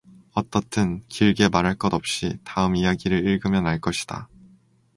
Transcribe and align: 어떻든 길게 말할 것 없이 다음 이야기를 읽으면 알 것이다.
어떻든 0.33 1.03
길게 1.09 1.47
말할 1.49 1.75
것 1.75 1.93
없이 1.93 2.39
다음 2.43 2.75
이야기를 2.75 3.23
읽으면 3.27 3.67
알 3.67 3.79
것이다. 3.79 4.29